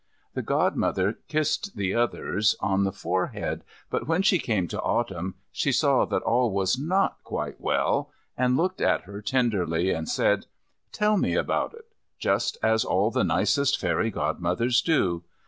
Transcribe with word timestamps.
The 0.33 0.41
Godmother 0.41 1.19
kissed 1.27 1.75
the 1.75 1.93
others 1.93 2.55
on 2.59 2.85
the 2.85 2.91
forehead, 2.91 3.63
but 3.91 4.07
when 4.07 4.23
she 4.23 4.39
came 4.39 4.67
to 4.69 4.81
Autumn 4.81 5.35
she 5.51 5.71
saw 5.71 6.05
that 6.05 6.23
all 6.23 6.49
was 6.51 6.75
not 6.79 7.17
quite 7.23 7.61
well, 7.61 8.09
and 8.35 8.57
looked 8.57 8.81
at 8.81 9.01
her 9.01 9.11
very 9.11 9.21
tenderly 9.23 9.91
and 9.91 10.09
said, 10.09 10.47
"Tell 10.91 11.17
me 11.17 11.35
all 11.35 11.41
about 11.41 11.75
it," 11.75 11.85
just 12.17 12.57
as 12.63 12.83
all 12.83 13.11
the 13.11 13.23
nicest 13.23 13.79
fairy 13.79 14.09
Godmothers 14.09 14.81
do. 14.81 15.23